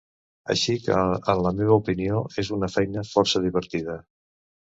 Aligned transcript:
Així 0.53 0.73
que, 0.85 0.95
en 1.33 1.41
la 1.47 1.51
meva 1.59 1.75
opinió, 1.81 2.23
és 2.45 2.51
una 2.59 2.69
feina 2.79 3.05
força 3.13 3.45
divertida. 3.47 3.99